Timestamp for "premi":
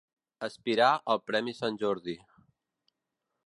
1.29-1.55